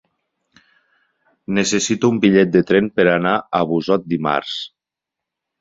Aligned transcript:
Necessito 1.57 2.11
un 2.13 2.17
bitllet 2.25 2.55
de 2.57 2.63
tren 2.71 2.89
per 2.97 3.07
anar 3.13 3.37
a 3.59 3.63
Busot 3.75 4.09
dimarts. 4.15 4.57